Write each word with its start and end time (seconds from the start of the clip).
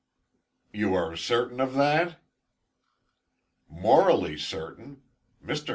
"You 0.73 0.95
are 0.95 1.15
certain 1.15 1.59
of 1.59 1.75
that?" 1.75 2.15
"Morally 3.69 4.35
certain. 4.35 5.03
Mr. 5.45 5.69